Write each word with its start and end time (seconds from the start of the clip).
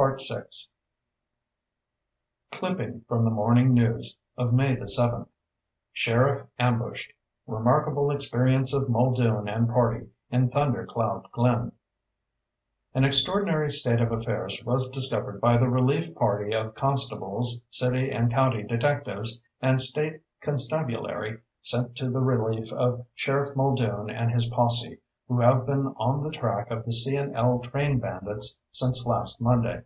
VI 0.00 0.40
Clipping 2.52 3.00
from 3.08 3.24
the 3.24 3.30
Morning 3.32 3.74
News 3.74 4.16
of 4.36 4.52
May 4.52 4.76
the 4.76 4.86
seventh: 4.86 5.26
SHERIFF 5.92 6.46
AMBUSHED 6.60 7.14
REMARKABLE 7.48 8.12
EXPERIENCE 8.12 8.72
OF 8.74 8.88
MULDOON 8.88 9.48
AND 9.48 9.68
PARTY 9.68 10.06
IN 10.30 10.50
THUNDER 10.50 10.86
CLOUD 10.86 11.28
GLEN 11.32 11.72
An 12.94 13.02
extraordinary 13.04 13.72
state 13.72 14.00
of 14.00 14.12
affairs 14.12 14.62
was 14.64 14.88
discovered 14.90 15.40
by 15.40 15.56
the 15.56 15.68
relief 15.68 16.14
party 16.14 16.54
of 16.54 16.76
constables, 16.76 17.62
city 17.70 18.12
and 18.12 18.30
county 18.32 18.62
detectives 18.62 19.40
and 19.60 19.80
state 19.80 20.20
constabulary 20.40 21.38
sent 21.60 21.96
to 21.96 22.08
the 22.08 22.20
relief 22.20 22.72
of 22.72 23.04
Sheriff 23.16 23.56
Muldoon 23.56 24.10
and 24.10 24.30
his 24.30 24.46
posse, 24.46 25.00
who 25.26 25.38
have 25.40 25.66
been 25.66 25.84
on 25.98 26.22
the 26.22 26.30
track 26.30 26.70
of 26.70 26.86
the 26.86 26.92
C. 26.92 27.14
& 27.16 27.18
L. 27.34 27.58
train 27.58 27.98
bandits 27.98 28.58
since 28.72 29.04
last 29.04 29.42
Monday. 29.42 29.82